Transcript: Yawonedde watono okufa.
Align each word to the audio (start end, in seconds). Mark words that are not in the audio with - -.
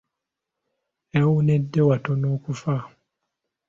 Yawonedde 1.15 1.79
watono 1.89 2.27
okufa. 2.35 2.75